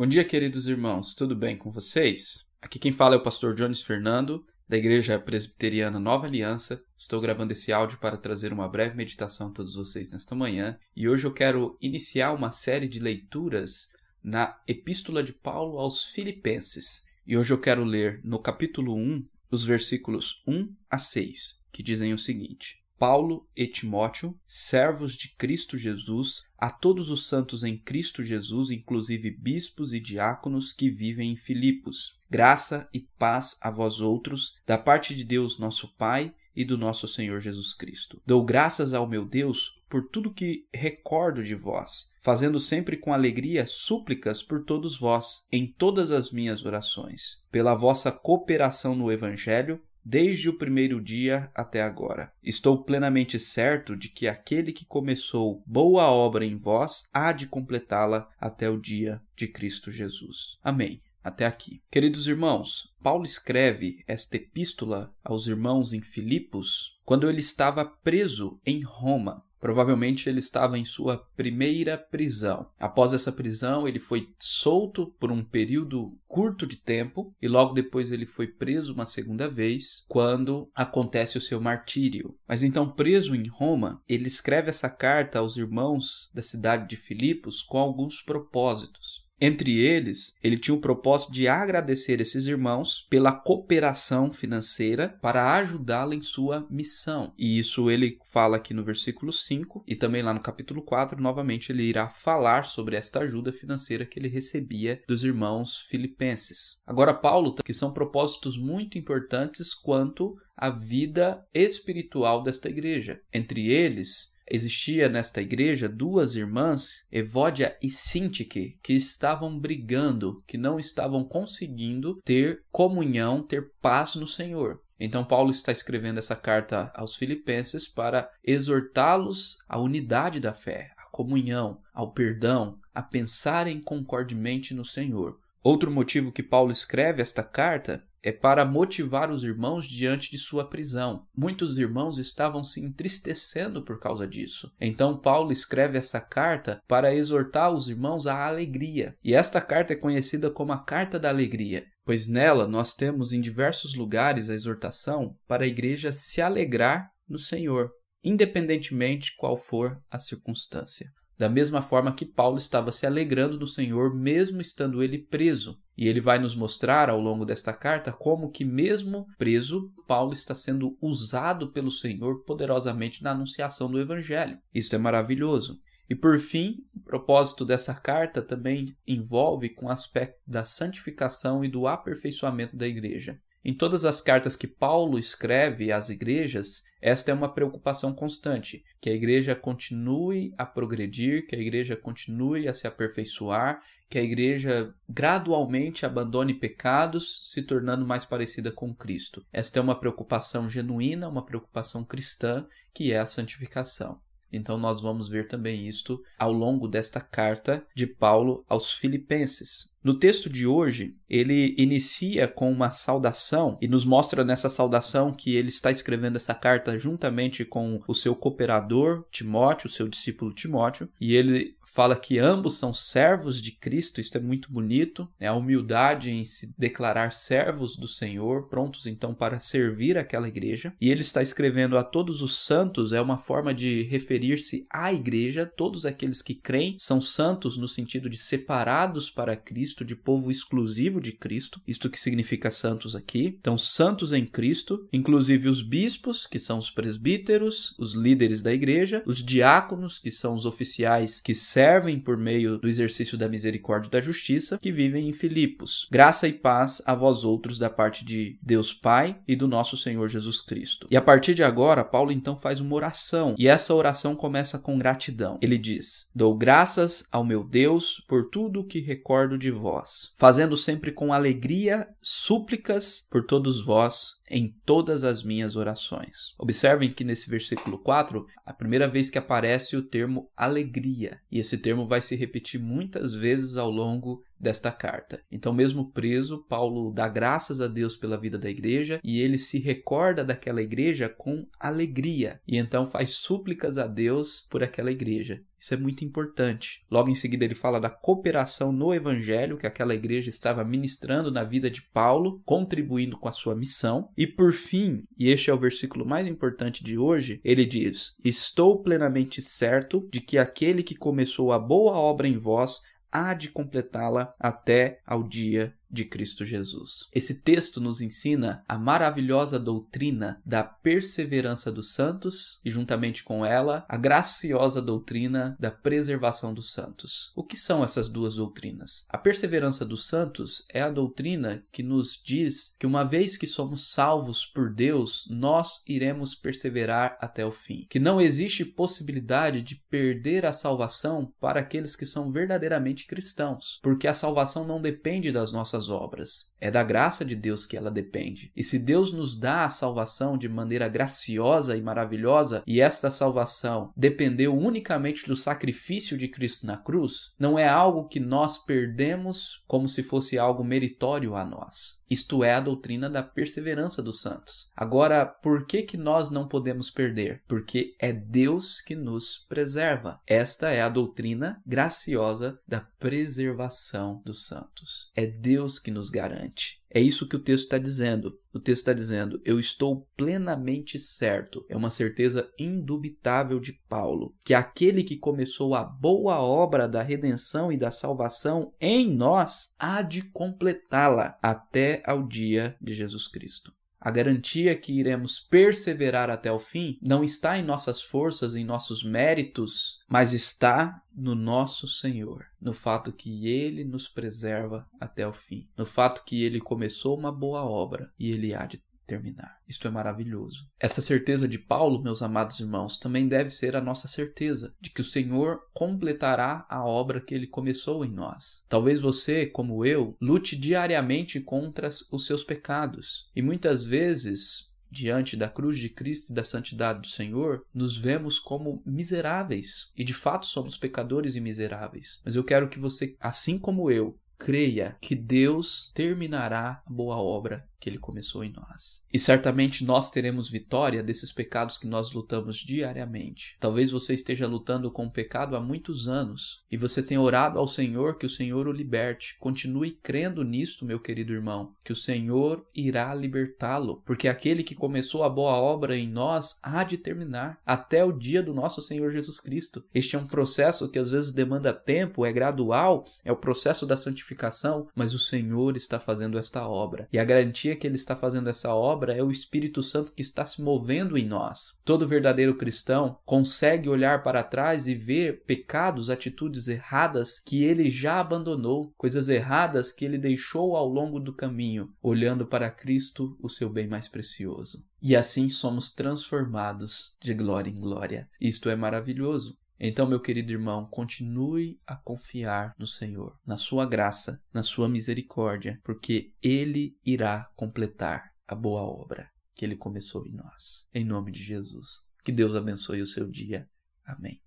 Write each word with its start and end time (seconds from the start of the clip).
Bom 0.00 0.06
dia, 0.06 0.24
queridos 0.24 0.66
irmãos, 0.66 1.14
tudo 1.14 1.36
bem 1.36 1.54
com 1.54 1.70
vocês? 1.70 2.50
Aqui 2.62 2.78
quem 2.78 2.90
fala 2.90 3.16
é 3.16 3.18
o 3.18 3.22
pastor 3.22 3.54
Jones 3.54 3.82
Fernando, 3.82 4.46
da 4.66 4.78
Igreja 4.78 5.18
Presbiteriana 5.18 6.00
Nova 6.00 6.26
Aliança. 6.26 6.82
Estou 6.96 7.20
gravando 7.20 7.52
esse 7.52 7.70
áudio 7.70 7.98
para 7.98 8.16
trazer 8.16 8.50
uma 8.50 8.66
breve 8.66 8.96
meditação 8.96 9.48
a 9.48 9.52
todos 9.52 9.74
vocês 9.74 10.10
nesta 10.10 10.34
manhã 10.34 10.78
e 10.96 11.06
hoje 11.06 11.26
eu 11.26 11.34
quero 11.34 11.76
iniciar 11.82 12.32
uma 12.32 12.50
série 12.50 12.88
de 12.88 12.98
leituras 12.98 13.90
na 14.24 14.58
Epístola 14.66 15.22
de 15.22 15.34
Paulo 15.34 15.78
aos 15.78 16.06
Filipenses. 16.06 17.04
E 17.26 17.36
hoje 17.36 17.52
eu 17.52 17.60
quero 17.60 17.84
ler 17.84 18.22
no 18.24 18.38
capítulo 18.38 18.96
1, 18.96 19.22
os 19.50 19.66
versículos 19.66 20.42
1 20.46 20.64
a 20.88 20.96
6, 20.96 21.62
que 21.70 21.82
dizem 21.82 22.14
o 22.14 22.18
seguinte: 22.18 22.79
Paulo 23.00 23.48
e 23.56 23.66
Timóteo, 23.66 24.38
servos 24.46 25.14
de 25.14 25.34
Cristo 25.36 25.78
Jesus, 25.78 26.42
a 26.58 26.70
todos 26.70 27.08
os 27.08 27.26
santos 27.26 27.64
em 27.64 27.78
Cristo 27.78 28.22
Jesus, 28.22 28.70
inclusive 28.70 29.30
bispos 29.30 29.94
e 29.94 29.98
diáconos 29.98 30.70
que 30.70 30.90
vivem 30.90 31.32
em 31.32 31.36
Filipos. 31.36 32.20
Graça 32.28 32.86
e 32.92 33.00
paz 33.18 33.56
a 33.62 33.70
vós 33.70 34.00
outros, 34.00 34.58
da 34.66 34.76
parte 34.76 35.14
de 35.16 35.24
Deus 35.24 35.58
nosso 35.58 35.96
Pai 35.96 36.34
e 36.54 36.62
do 36.62 36.76
nosso 36.76 37.08
Senhor 37.08 37.40
Jesus 37.40 37.72
Cristo. 37.72 38.20
Dou 38.26 38.44
graças 38.44 38.92
ao 38.92 39.08
meu 39.08 39.24
Deus 39.24 39.80
por 39.88 40.10
tudo 40.10 40.34
que 40.34 40.66
recordo 40.70 41.42
de 41.42 41.54
vós, 41.54 42.12
fazendo 42.20 42.60
sempre 42.60 42.98
com 42.98 43.14
alegria 43.14 43.66
súplicas 43.66 44.42
por 44.42 44.62
todos 44.62 45.00
vós, 45.00 45.46
em 45.50 45.66
todas 45.66 46.10
as 46.10 46.30
minhas 46.30 46.66
orações, 46.66 47.46
pela 47.50 47.74
vossa 47.74 48.12
cooperação 48.12 48.94
no 48.94 49.10
Evangelho 49.10 49.80
desde 50.04 50.48
o 50.48 50.56
primeiro 50.56 51.00
dia 51.00 51.50
até 51.54 51.82
agora. 51.82 52.32
Estou 52.42 52.82
plenamente 52.82 53.38
certo 53.38 53.96
de 53.96 54.08
que 54.08 54.26
aquele 54.26 54.72
que 54.72 54.84
começou 54.84 55.62
boa 55.66 56.10
obra 56.10 56.44
em 56.44 56.56
vós 56.56 57.08
há 57.12 57.32
de 57.32 57.46
completá-la 57.46 58.28
até 58.40 58.68
o 58.68 58.80
dia 58.80 59.20
de 59.36 59.48
Cristo 59.48 59.90
Jesus. 59.90 60.58
Amém. 60.62 61.00
Até 61.22 61.44
aqui. 61.44 61.82
Queridos 61.90 62.26
irmãos, 62.26 62.94
Paulo 63.02 63.24
escreve 63.24 64.02
esta 64.06 64.36
epístola 64.36 65.14
aos 65.22 65.46
irmãos 65.46 65.92
em 65.92 66.00
Filipos 66.00 66.98
quando 67.04 67.28
ele 67.28 67.40
estava 67.40 67.84
preso 67.84 68.58
em 68.64 68.82
Roma. 68.82 69.44
Provavelmente 69.60 70.28
ele 70.28 70.38
estava 70.38 70.78
em 70.78 70.84
sua 70.84 71.18
primeira 71.36 71.98
prisão. 71.98 72.68
Após 72.78 73.12
essa 73.12 73.30
prisão, 73.30 73.86
ele 73.86 73.98
foi 73.98 74.32
solto 74.38 75.14
por 75.18 75.30
um 75.30 75.44
período 75.44 76.16
curto 76.26 76.66
de 76.66 76.76
tempo 76.76 77.34
e 77.42 77.46
logo 77.48 77.74
depois 77.74 78.10
ele 78.10 78.24
foi 78.24 78.46
preso 78.46 78.94
uma 78.94 79.04
segunda 79.04 79.48
vez, 79.48 80.04
quando 80.08 80.70
acontece 80.74 81.36
o 81.36 81.40
seu 81.40 81.60
martírio. 81.60 82.34
Mas 82.48 82.62
então, 82.62 82.90
preso 82.90 83.34
em 83.34 83.46
Roma, 83.48 84.02
ele 84.08 84.26
escreve 84.26 84.70
essa 84.70 84.88
carta 84.88 85.38
aos 85.38 85.56
irmãos 85.56 86.30
da 86.32 86.42
cidade 86.42 86.88
de 86.88 86.96
Filipos 86.96 87.62
com 87.62 87.78
alguns 87.78 88.22
propósitos. 88.22 89.19
Entre 89.40 89.78
eles, 89.78 90.36
ele 90.42 90.58
tinha 90.58 90.74
o 90.74 90.80
propósito 90.80 91.32
de 91.32 91.48
agradecer 91.48 92.20
esses 92.20 92.46
irmãos 92.46 93.06
pela 93.08 93.32
cooperação 93.32 94.30
financeira 94.30 95.18
para 95.22 95.54
ajudá-la 95.56 96.14
em 96.14 96.20
sua 96.20 96.66
missão. 96.68 97.32
E 97.38 97.58
isso 97.58 97.90
ele 97.90 98.18
fala 98.26 98.58
aqui 98.58 98.74
no 98.74 98.84
versículo 98.84 99.32
5 99.32 99.82
e 99.86 99.94
também 99.94 100.20
lá 100.22 100.34
no 100.34 100.40
capítulo 100.40 100.82
4, 100.82 101.20
novamente 101.22 101.72
ele 101.72 101.84
irá 101.84 102.08
falar 102.08 102.64
sobre 102.64 102.96
esta 102.96 103.20
ajuda 103.20 103.50
financeira 103.50 104.04
que 104.04 104.18
ele 104.18 104.28
recebia 104.28 105.02
dos 105.08 105.24
irmãos 105.24 105.78
filipenses. 105.88 106.82
Agora 106.86 107.14
Paulo, 107.14 107.54
que 107.54 107.72
são 107.72 107.94
propósitos 107.94 108.58
muito 108.58 108.98
importantes 108.98 109.72
quanto 109.72 110.36
à 110.54 110.68
vida 110.68 111.46
espiritual 111.54 112.42
desta 112.42 112.68
igreja. 112.68 113.22
Entre 113.32 113.68
eles, 113.70 114.34
Existia 114.52 115.08
nesta 115.08 115.40
igreja 115.40 115.88
duas 115.88 116.34
irmãs, 116.34 117.06
Evódia 117.12 117.78
e 117.80 117.88
Sintique, 117.88 118.76
que 118.82 118.94
estavam 118.94 119.56
brigando, 119.56 120.42
que 120.44 120.58
não 120.58 120.76
estavam 120.76 121.24
conseguindo 121.24 122.20
ter 122.24 122.64
comunhão, 122.72 123.44
ter 123.44 123.70
paz 123.80 124.16
no 124.16 124.26
Senhor. 124.26 124.82
Então, 124.98 125.24
Paulo 125.24 125.50
está 125.50 125.70
escrevendo 125.70 126.18
essa 126.18 126.34
carta 126.34 126.92
aos 126.96 127.14
Filipenses 127.14 127.86
para 127.86 128.28
exortá-los 128.44 129.58
à 129.68 129.78
unidade 129.78 130.40
da 130.40 130.52
fé, 130.52 130.90
à 130.98 131.08
comunhão, 131.12 131.80
ao 131.94 132.12
perdão, 132.12 132.76
a 132.92 133.02
pensarem 133.02 133.80
concordemente 133.80 134.74
no 134.74 134.84
Senhor. 134.84 135.38
Outro 135.62 135.90
motivo 135.90 136.32
que 136.32 136.42
Paulo 136.42 136.72
escreve 136.72 137.20
esta 137.20 137.42
carta 137.42 138.02
é 138.22 138.32
para 138.32 138.64
motivar 138.64 139.30
os 139.30 139.42
irmãos 139.42 139.86
diante 139.86 140.30
de 140.30 140.38
sua 140.38 140.68
prisão. 140.68 141.26
Muitos 141.36 141.76
irmãos 141.76 142.18
estavam 142.18 142.64
se 142.64 142.80
entristecendo 142.80 143.82
por 143.82 143.98
causa 143.98 144.26
disso. 144.26 144.72
Então 144.80 145.18
Paulo 145.18 145.52
escreve 145.52 145.98
essa 145.98 146.20
carta 146.20 146.82
para 146.88 147.14
exortar 147.14 147.70
os 147.72 147.88
irmãos 147.90 148.26
à 148.26 148.46
alegria. 148.46 149.14
E 149.22 149.34
esta 149.34 149.60
carta 149.60 149.92
é 149.92 149.96
conhecida 149.96 150.50
como 150.50 150.72
a 150.72 150.82
carta 150.82 151.18
da 151.18 151.28
alegria, 151.28 151.84
pois 152.04 152.26
nela 152.26 152.66
nós 152.66 152.94
temos 152.94 153.32
em 153.32 153.40
diversos 153.40 153.94
lugares 153.94 154.48
a 154.48 154.54
exortação 154.54 155.36
para 155.46 155.64
a 155.64 155.68
igreja 155.68 156.10
se 156.10 156.40
alegrar 156.40 157.10
no 157.28 157.38
Senhor, 157.38 157.90
independentemente 158.24 159.34
qual 159.36 159.56
for 159.56 160.02
a 160.10 160.18
circunstância 160.18 161.10
da 161.40 161.48
mesma 161.48 161.80
forma 161.80 162.12
que 162.12 162.26
Paulo 162.26 162.58
estava 162.58 162.92
se 162.92 163.06
alegrando 163.06 163.58
no 163.58 163.66
Senhor, 163.66 164.14
mesmo 164.14 164.60
estando 164.60 165.02
ele 165.02 165.16
preso. 165.16 165.80
E 165.96 166.06
ele 166.06 166.20
vai 166.20 166.38
nos 166.38 166.54
mostrar 166.54 167.08
ao 167.08 167.18
longo 167.18 167.46
desta 167.46 167.72
carta 167.72 168.12
como 168.12 168.50
que, 168.50 168.62
mesmo 168.62 169.26
preso, 169.38 169.90
Paulo 170.06 170.34
está 170.34 170.54
sendo 170.54 170.98
usado 171.00 171.72
pelo 171.72 171.90
Senhor 171.90 172.44
poderosamente 172.44 173.22
na 173.22 173.30
anunciação 173.30 173.90
do 173.90 173.98
Evangelho. 173.98 174.58
Isso 174.74 174.94
é 174.94 174.98
maravilhoso. 174.98 175.80
E 176.10 176.14
por 176.16 176.40
fim, 176.40 176.84
o 176.92 176.98
propósito 176.98 177.64
dessa 177.64 177.94
carta 177.94 178.42
também 178.42 178.96
envolve 179.06 179.68
com 179.68 179.86
o 179.86 179.90
aspecto 179.90 180.40
da 180.44 180.64
santificação 180.64 181.64
e 181.64 181.68
do 181.68 181.86
aperfeiçoamento 181.86 182.76
da 182.76 182.88
igreja. 182.88 183.40
Em 183.64 183.72
todas 183.72 184.04
as 184.04 184.20
cartas 184.20 184.56
que 184.56 184.66
Paulo 184.66 185.20
escreve 185.20 185.92
às 185.92 186.10
igrejas, 186.10 186.82
esta 187.00 187.30
é 187.30 187.34
uma 187.34 187.52
preocupação 187.52 188.12
constante, 188.12 188.82
que 189.00 189.08
a 189.08 189.12
igreja 189.12 189.54
continue 189.54 190.52
a 190.58 190.66
progredir, 190.66 191.46
que 191.46 191.54
a 191.54 191.60
igreja 191.60 191.94
continue 191.94 192.66
a 192.66 192.74
se 192.74 192.88
aperfeiçoar, 192.88 193.80
que 194.08 194.18
a 194.18 194.22
igreja 194.22 194.92
gradualmente 195.08 196.04
abandone 196.04 196.54
pecados, 196.54 197.52
se 197.52 197.62
tornando 197.62 198.04
mais 198.04 198.24
parecida 198.24 198.72
com 198.72 198.92
Cristo. 198.92 199.46
Esta 199.52 199.78
é 199.78 199.82
uma 199.82 199.98
preocupação 199.98 200.68
genuína, 200.68 201.28
uma 201.28 201.44
preocupação 201.44 202.02
cristã, 202.02 202.66
que 202.92 203.12
é 203.12 203.18
a 203.18 203.26
santificação. 203.26 204.20
Então 204.52 204.76
nós 204.76 205.00
vamos 205.00 205.28
ver 205.28 205.46
também 205.48 205.86
isto 205.86 206.22
ao 206.38 206.52
longo 206.52 206.88
desta 206.88 207.20
carta 207.20 207.84
de 207.94 208.06
Paulo 208.06 208.64
aos 208.68 208.92
Filipenses. 208.92 209.90
No 210.02 210.18
texto 210.18 210.48
de 210.48 210.66
hoje, 210.66 211.12
ele 211.28 211.74
inicia 211.76 212.48
com 212.48 212.72
uma 212.72 212.90
saudação 212.90 213.76
e 213.82 213.88
nos 213.88 214.04
mostra 214.04 214.42
nessa 214.42 214.70
saudação 214.70 215.30
que 215.30 215.54
ele 215.54 215.68
está 215.68 215.90
escrevendo 215.90 216.36
essa 216.36 216.54
carta 216.54 216.98
juntamente 216.98 217.66
com 217.66 218.00
o 218.08 218.14
seu 218.14 218.34
cooperador 218.34 219.26
Timóteo, 219.30 219.88
o 219.88 219.90
seu 219.90 220.08
discípulo 220.08 220.54
Timóteo, 220.54 221.10
e 221.20 221.34
ele 221.34 221.76
fala 221.92 222.16
que 222.16 222.38
ambos 222.38 222.74
são 222.74 222.94
servos 222.94 223.60
de 223.60 223.72
Cristo, 223.72 224.20
isso 224.20 224.36
é 224.36 224.40
muito 224.40 224.70
bonito, 224.70 225.28
é 225.38 225.48
a 225.48 225.54
humildade 225.54 226.30
em 226.30 226.44
se 226.44 226.72
declarar 226.78 227.32
servos 227.32 227.96
do 227.96 228.06
Senhor, 228.06 228.68
prontos 228.68 229.06
então 229.06 229.34
para 229.34 229.60
servir 229.60 230.16
aquela 230.16 230.48
igreja. 230.48 230.94
E 231.00 231.10
ele 231.10 231.20
está 231.22 231.42
escrevendo 231.42 231.98
a 231.98 232.04
todos 232.04 232.42
os 232.42 232.58
santos, 232.58 233.12
é 233.12 233.20
uma 233.20 233.36
forma 233.36 233.74
de 233.74 234.02
referir-se 234.02 234.86
à 234.88 235.12
igreja, 235.12 235.66
todos 235.66 236.06
aqueles 236.06 236.40
que 236.42 236.54
creem 236.54 236.96
são 236.98 237.20
santos 237.20 237.76
no 237.76 237.88
sentido 237.88 238.30
de 238.30 238.36
separados 238.36 239.28
para 239.28 239.56
Cristo, 239.56 240.04
de 240.04 240.14
povo 240.14 240.50
exclusivo 240.50 241.20
de 241.20 241.32
Cristo, 241.32 241.80
isto 241.86 242.08
que 242.08 242.20
significa 242.20 242.70
santos 242.70 243.16
aqui. 243.16 243.56
Então, 243.60 243.76
santos 243.76 244.32
em 244.32 244.46
Cristo, 244.46 245.08
inclusive 245.12 245.68
os 245.68 245.82
bispos, 245.82 246.46
que 246.46 246.60
são 246.60 246.78
os 246.78 246.90
presbíteros, 246.90 247.96
os 247.98 248.14
líderes 248.14 248.62
da 248.62 248.72
igreja, 248.72 249.22
os 249.26 249.44
diáconos, 249.44 250.18
que 250.18 250.30
são 250.30 250.54
os 250.54 250.64
oficiais 250.64 251.40
que 251.40 251.54
servem 251.54 251.79
servem 251.80 252.20
por 252.20 252.36
meio 252.36 252.76
do 252.76 252.86
exercício 252.86 253.38
da 253.38 253.48
misericórdia 253.48 254.08
e 254.08 254.10
da 254.10 254.20
justiça, 254.20 254.76
que 254.76 254.92
vivem 254.92 255.30
em 255.30 255.32
Filipos. 255.32 256.06
Graça 256.10 256.46
e 256.46 256.52
paz 256.52 257.00
a 257.06 257.14
vós 257.14 257.42
outros 257.42 257.78
da 257.78 257.88
parte 257.88 258.22
de 258.22 258.58
Deus 258.60 258.92
Pai 258.92 259.38
e 259.48 259.56
do 259.56 259.66
nosso 259.66 259.96
Senhor 259.96 260.28
Jesus 260.28 260.60
Cristo. 260.60 261.06
E 261.10 261.16
a 261.16 261.22
partir 261.22 261.54
de 261.54 261.64
agora, 261.64 262.04
Paulo 262.04 262.32
então 262.32 262.58
faz 262.58 262.80
uma 262.80 262.94
oração, 262.94 263.54
e 263.58 263.66
essa 263.66 263.94
oração 263.94 264.36
começa 264.36 264.78
com 264.78 264.98
gratidão. 264.98 265.58
Ele 265.62 265.78
diz: 265.78 266.26
Dou 266.34 266.54
graças 266.54 267.26
ao 267.32 267.42
meu 267.42 267.64
Deus 267.64 268.22
por 268.28 268.50
tudo 268.50 268.80
o 268.80 268.84
que 268.86 269.00
recordo 269.00 269.56
de 269.56 269.70
vós, 269.70 270.34
fazendo 270.36 270.76
sempre 270.76 271.10
com 271.10 271.32
alegria 271.32 272.08
súplicas 272.20 273.26
por 273.30 273.46
todos 273.46 273.82
vós 273.82 274.39
em 274.50 274.74
todas 274.84 275.22
as 275.22 275.42
minhas 275.42 275.76
orações. 275.76 276.54
Observem 276.58 277.10
que 277.10 277.24
nesse 277.24 277.48
versículo 277.48 277.98
4, 277.98 278.44
a 278.66 278.72
primeira 278.72 279.08
vez 279.08 279.30
que 279.30 279.38
aparece 279.38 279.96
o 279.96 280.02
termo 280.02 280.50
alegria, 280.56 281.40
e 281.50 281.58
esse 281.58 281.78
termo 281.78 282.08
vai 282.08 282.20
se 282.20 282.34
repetir 282.34 282.80
muitas 282.80 283.32
vezes 283.34 283.76
ao 283.76 283.90
longo 283.90 284.42
desta 284.60 284.92
carta. 284.92 285.42
Então, 285.50 285.72
mesmo 285.72 286.10
preso, 286.10 286.64
Paulo 286.68 287.10
dá 287.12 287.26
graças 287.28 287.80
a 287.80 287.88
Deus 287.88 288.14
pela 288.14 288.36
vida 288.36 288.58
da 288.58 288.68
igreja 288.68 289.20
e 289.24 289.40
ele 289.40 289.58
se 289.58 289.78
recorda 289.78 290.44
daquela 290.44 290.82
igreja 290.82 291.28
com 291.28 291.66
alegria 291.78 292.60
e 292.66 292.76
então 292.76 293.04
faz 293.04 293.30
súplicas 293.30 293.96
a 293.96 294.06
Deus 294.06 294.66
por 294.70 294.82
aquela 294.82 295.10
igreja. 295.10 295.62
Isso 295.80 295.94
é 295.94 295.96
muito 295.96 296.22
importante. 296.22 297.02
Logo 297.10 297.30
em 297.30 297.34
seguida, 297.34 297.64
ele 297.64 297.74
fala 297.74 297.98
da 297.98 298.10
cooperação 298.10 298.92
no 298.92 299.14
evangelho 299.14 299.78
que 299.78 299.86
aquela 299.86 300.14
igreja 300.14 300.50
estava 300.50 300.84
ministrando 300.84 301.50
na 301.50 301.64
vida 301.64 301.90
de 301.90 302.02
Paulo, 302.02 302.60
contribuindo 302.66 303.38
com 303.38 303.48
a 303.48 303.52
sua 303.52 303.74
missão. 303.74 304.28
E 304.36 304.46
por 304.46 304.74
fim, 304.74 305.22
e 305.38 305.48
este 305.48 305.70
é 305.70 305.74
o 305.74 305.78
versículo 305.78 306.26
mais 306.26 306.46
importante 306.46 307.02
de 307.02 307.16
hoje, 307.16 307.62
ele 307.64 307.86
diz: 307.86 308.36
Estou 308.44 309.02
plenamente 309.02 309.62
certo 309.62 310.28
de 310.30 310.42
que 310.42 310.58
aquele 310.58 311.02
que 311.02 311.14
começou 311.14 311.72
a 311.72 311.78
boa 311.78 312.12
obra 312.12 312.46
em 312.46 312.58
vós 312.58 313.00
há 313.32 313.54
de 313.54 313.70
completá-la 313.70 314.54
até 314.58 315.20
ao 315.26 315.42
dia 315.42 315.94
de 316.10 316.24
Cristo 316.24 316.64
Jesus. 316.64 317.28
Esse 317.32 317.60
texto 317.60 318.00
nos 318.00 318.20
ensina 318.20 318.84
a 318.88 318.98
maravilhosa 318.98 319.78
doutrina 319.78 320.60
da 320.64 320.82
perseverança 320.82 321.92
dos 321.92 322.14
santos 322.14 322.80
e, 322.84 322.90
juntamente 322.90 323.44
com 323.44 323.64
ela, 323.64 324.04
a 324.08 324.16
graciosa 324.16 325.00
doutrina 325.00 325.76
da 325.78 325.90
preservação 325.90 326.74
dos 326.74 326.92
santos. 326.92 327.52
O 327.54 327.62
que 327.62 327.76
são 327.76 328.02
essas 328.02 328.28
duas 328.28 328.56
doutrinas? 328.56 329.26
A 329.28 329.38
perseverança 329.38 330.04
dos 330.04 330.26
santos 330.26 330.84
é 330.88 331.00
a 331.00 331.10
doutrina 331.10 331.84
que 331.92 332.02
nos 332.02 332.40
diz 332.42 332.94
que, 332.98 333.06
uma 333.06 333.24
vez 333.24 333.56
que 333.56 333.66
somos 333.66 334.12
salvos 334.12 334.66
por 334.66 334.92
Deus, 334.92 335.46
nós 335.50 336.02
iremos 336.06 336.54
perseverar 336.54 337.38
até 337.40 337.64
o 337.64 337.70
fim. 337.70 338.06
Que 338.08 338.18
não 338.18 338.40
existe 338.40 338.84
possibilidade 338.84 339.82
de 339.82 339.96
perder 339.96 340.66
a 340.66 340.72
salvação 340.72 341.52
para 341.60 341.80
aqueles 341.80 342.16
que 342.16 342.26
são 342.26 342.50
verdadeiramente 342.50 343.26
cristãos, 343.26 343.98
porque 344.02 344.26
a 344.26 344.34
salvação 344.34 344.86
não 344.86 345.00
depende 345.00 345.52
das 345.52 345.72
nossas 345.72 345.99
nossas 346.00 346.08
obras. 346.08 346.72
É 346.80 346.90
da 346.90 347.02
graça 347.02 347.44
de 347.44 347.54
Deus 347.54 347.84
que 347.84 347.96
ela 347.96 348.10
depende. 348.10 348.72
E 348.74 348.82
se 348.82 348.98
Deus 348.98 349.32
nos 349.32 349.58
dá 349.58 349.84
a 349.84 349.90
salvação 349.90 350.56
de 350.56 350.68
maneira 350.68 351.08
graciosa 351.08 351.96
e 351.96 352.00
maravilhosa, 352.00 352.82
e 352.86 353.00
esta 353.00 353.30
salvação 353.30 354.12
dependeu 354.16 354.76
unicamente 354.76 355.46
do 355.46 355.54
sacrifício 355.54 356.38
de 356.38 356.48
Cristo 356.48 356.86
na 356.86 356.96
cruz, 356.96 357.52
não 357.58 357.78
é 357.78 357.86
algo 357.86 358.28
que 358.28 358.40
nós 358.40 358.78
perdemos 358.78 359.82
como 359.86 360.08
se 360.08 360.22
fosse 360.22 360.58
algo 360.58 360.82
meritório 360.82 361.54
a 361.54 361.64
nós. 361.64 362.20
Isto 362.30 362.62
é 362.62 362.74
a 362.74 362.80
doutrina 362.80 363.28
da 363.28 363.42
perseverança 363.42 364.22
dos 364.22 364.40
santos. 364.40 364.92
Agora, 364.94 365.44
por 365.44 365.84
que 365.84 366.02
que 366.02 366.16
nós 366.16 366.48
não 366.48 366.68
podemos 366.68 367.10
perder? 367.10 367.64
Porque 367.66 368.14
é 368.20 368.32
Deus 368.32 369.00
que 369.00 369.16
nos 369.16 369.66
preserva. 369.68 370.40
Esta 370.46 370.90
é 370.90 371.02
a 371.02 371.08
doutrina 371.08 371.82
graciosa 371.84 372.78
da 372.86 373.00
preservação 373.20 374.42
dos 374.44 374.66
santos. 374.66 375.30
É 375.36 375.46
Deus 375.46 375.98
que 375.98 376.10
nos 376.10 376.30
garante. 376.30 377.00
É 377.12 377.20
isso 377.20 377.48
que 377.48 377.56
o 377.56 377.62
texto 377.62 377.84
está 377.84 377.98
dizendo. 377.98 378.58
O 378.72 378.80
texto 378.80 379.02
está 379.02 379.12
dizendo: 379.12 379.60
Eu 379.64 379.78
estou 379.78 380.26
plenamente 380.36 381.18
certo. 381.18 381.84
É 381.88 381.96
uma 381.96 382.10
certeza 382.10 382.70
indubitável 382.78 383.78
de 383.78 383.92
Paulo 384.08 384.54
que 384.64 384.72
aquele 384.72 385.22
que 385.22 385.36
começou 385.36 385.94
a 385.94 386.02
boa 386.02 386.60
obra 386.60 387.06
da 387.06 387.20
redenção 387.20 387.92
e 387.92 387.98
da 387.98 388.10
salvação 388.10 388.94
em 389.00 389.34
nós 389.34 389.92
há 389.98 390.22
de 390.22 390.42
completá-la 390.50 391.58
até 391.60 392.22
ao 392.24 392.46
dia 392.46 392.96
de 393.00 393.12
Jesus 393.12 393.46
Cristo. 393.46 393.92
A 394.20 394.30
garantia 394.30 394.94
que 394.94 395.18
iremos 395.18 395.58
perseverar 395.58 396.50
até 396.50 396.70
o 396.70 396.78
fim 396.78 397.18
não 397.22 397.42
está 397.42 397.78
em 397.78 397.82
nossas 397.82 398.20
forças, 398.22 398.74
em 398.74 398.84
nossos 398.84 399.24
méritos, 399.24 400.22
mas 400.28 400.52
está 400.52 401.22
no 401.34 401.54
nosso 401.54 402.06
Senhor, 402.06 402.66
no 402.78 402.92
fato 402.92 403.32
que 403.32 403.66
ele 403.66 404.04
nos 404.04 404.28
preserva 404.28 405.08
até 405.18 405.48
o 405.48 405.54
fim, 405.54 405.88
no 405.96 406.04
fato 406.04 406.44
que 406.44 406.62
ele 406.62 406.80
começou 406.80 407.36
uma 407.38 407.50
boa 407.50 407.82
obra 407.82 408.30
e 408.38 408.50
ele 408.50 408.74
há 408.74 408.84
de 408.84 409.02
terminar. 409.30 409.78
Isto 409.88 410.08
é 410.08 410.10
maravilhoso. 410.10 410.88
Essa 410.98 411.22
certeza 411.22 411.68
de 411.68 411.78
Paulo, 411.78 412.20
meus 412.20 412.42
amados 412.42 412.80
irmãos, 412.80 413.18
também 413.18 413.46
deve 413.46 413.70
ser 413.70 413.94
a 413.94 414.00
nossa 414.00 414.26
certeza 414.26 414.92
de 415.00 415.10
que 415.10 415.20
o 415.20 415.24
Senhor 415.24 415.80
completará 415.94 416.84
a 416.88 417.04
obra 417.04 417.40
que 417.40 417.54
ele 417.54 417.68
começou 417.68 418.24
em 418.24 418.32
nós. 418.32 418.84
Talvez 418.88 419.20
você, 419.20 419.66
como 419.66 420.04
eu, 420.04 420.34
lute 420.40 420.76
diariamente 420.76 421.60
contra 421.60 422.08
os 422.08 422.46
seus 422.46 422.64
pecados 422.64 423.48
e 423.54 423.62
muitas 423.62 424.04
vezes 424.04 424.90
diante 425.12 425.56
da 425.56 425.68
cruz 425.68 425.98
de 425.98 426.08
Cristo 426.08 426.52
e 426.52 426.54
da 426.54 426.62
santidade 426.62 427.20
do 427.20 427.26
Senhor, 427.26 427.84
nos 427.92 428.16
vemos 428.16 428.60
como 428.60 429.02
miseráveis. 429.04 430.12
E 430.16 430.22
de 430.22 430.32
fato 430.32 430.66
somos 430.66 430.96
pecadores 430.96 431.56
e 431.56 431.60
miseráveis. 431.60 432.40
Mas 432.44 432.54
eu 432.54 432.62
quero 432.62 432.88
que 432.88 432.98
você, 432.98 433.36
assim 433.40 433.76
como 433.76 434.08
eu, 434.08 434.38
creia 434.56 435.16
que 435.20 435.34
Deus 435.34 436.12
terminará 436.14 437.02
a 437.04 437.12
boa 437.12 437.36
obra 437.36 437.89
que 438.00 438.08
ele 438.08 438.18
começou 438.18 438.64
em 438.64 438.72
nós. 438.72 439.22
E 439.32 439.38
certamente 439.38 440.04
nós 440.04 440.30
teremos 440.30 440.70
vitória 440.70 441.22
desses 441.22 441.52
pecados 441.52 441.98
que 441.98 442.06
nós 442.06 442.32
lutamos 442.32 442.78
diariamente. 442.78 443.76
Talvez 443.78 444.10
você 444.10 444.34
esteja 444.34 444.66
lutando 444.66 445.10
com 445.12 445.26
o 445.26 445.30
pecado 445.30 445.76
há 445.76 445.80
muitos 445.80 446.26
anos 446.26 446.82
e 446.90 446.96
você 446.96 447.22
tenha 447.22 447.40
orado 447.40 447.78
ao 447.78 447.86
Senhor 447.86 448.38
que 448.38 448.46
o 448.46 448.50
Senhor 448.50 448.88
o 448.88 448.92
liberte. 448.92 449.56
Continue 449.60 450.12
crendo 450.12 450.64
nisto, 450.64 451.04
meu 451.04 451.20
querido 451.20 451.52
irmão, 451.52 451.94
que 452.02 452.12
o 452.12 452.16
Senhor 452.16 452.84
irá 452.94 453.34
libertá-lo, 453.34 454.22
porque 454.24 454.48
aquele 454.48 454.82
que 454.82 454.94
começou 454.94 455.44
a 455.44 455.48
boa 455.48 455.72
obra 455.72 456.16
em 456.16 456.28
nós 456.28 456.78
há 456.82 457.04
de 457.04 457.18
terminar 457.18 457.78
até 457.84 458.24
o 458.24 458.32
dia 458.32 458.62
do 458.62 458.72
nosso 458.72 459.02
Senhor 459.02 459.30
Jesus 459.30 459.60
Cristo. 459.60 460.02
Este 460.14 460.36
é 460.36 460.38
um 460.38 460.46
processo 460.46 461.08
que 461.08 461.18
às 461.18 461.28
vezes 461.28 461.52
demanda 461.52 461.92
tempo, 461.92 462.46
é 462.46 462.52
gradual, 462.52 463.24
é 463.44 463.52
o 463.52 463.56
processo 463.56 464.06
da 464.06 464.16
santificação, 464.16 465.08
mas 465.14 465.34
o 465.34 465.38
Senhor 465.38 465.96
está 465.96 466.18
fazendo 466.18 466.58
esta 466.58 466.88
obra. 466.88 467.28
E 467.32 467.38
a 467.38 467.44
garantia 467.44 467.89
garantia 467.90 467.96
que 467.96 468.06
ele 468.06 468.16
está 468.16 468.36
fazendo 468.36 468.68
essa 468.68 468.94
obra 468.94 469.34
é 469.34 469.42
o 469.42 469.50
Espírito 469.50 470.02
Santo 470.02 470.32
que 470.32 470.42
está 470.42 470.64
se 470.64 470.82
movendo 470.82 471.36
em 471.36 471.46
nós. 471.46 471.94
Todo 472.04 472.26
verdadeiro 472.26 472.76
cristão 472.76 473.38
consegue 473.44 474.08
olhar 474.08 474.42
para 474.42 474.62
trás 474.62 475.06
e 475.06 475.14
ver 475.14 475.64
pecados, 475.64 476.30
atitudes 476.30 476.88
erradas 476.88 477.60
que 477.64 477.84
ele 477.84 478.10
já 478.10 478.40
abandonou, 478.40 479.12
coisas 479.16 479.48
erradas 479.48 480.12
que 480.12 480.24
ele 480.24 480.38
deixou 480.38 480.96
ao 480.96 481.08
longo 481.08 481.40
do 481.40 481.52
caminho, 481.52 482.12
olhando 482.22 482.66
para 482.66 482.90
Cristo, 482.90 483.56
o 483.60 483.68
seu 483.68 483.90
bem 483.90 484.06
mais 484.06 484.28
precioso. 484.28 485.02
E 485.22 485.36
assim 485.36 485.68
somos 485.68 486.12
transformados 486.12 487.34
de 487.42 487.52
glória 487.52 487.90
em 487.90 488.00
glória. 488.00 488.48
Isto 488.58 488.88
é 488.88 488.96
maravilhoso. 488.96 489.76
Então, 490.02 490.26
meu 490.26 490.40
querido 490.40 490.72
irmão, 490.72 491.06
continue 491.06 492.00
a 492.06 492.16
confiar 492.16 492.94
no 492.98 493.06
Senhor, 493.06 493.58
na 493.66 493.76
sua 493.76 494.06
graça, 494.06 494.58
na 494.72 494.82
sua 494.82 495.06
misericórdia, 495.10 496.00
porque 496.02 496.54
Ele 496.62 497.18
irá 497.22 497.70
completar 497.76 498.50
a 498.66 498.74
boa 498.74 499.02
obra 499.02 499.50
que 499.74 499.84
Ele 499.84 499.96
começou 499.96 500.46
em 500.46 500.52
nós. 500.52 501.08
Em 501.12 501.24
nome 501.24 501.52
de 501.52 501.62
Jesus. 501.62 502.20
Que 502.42 502.50
Deus 502.50 502.74
abençoe 502.74 503.20
o 503.20 503.26
seu 503.26 503.46
dia. 503.46 503.86
Amém. 504.24 504.62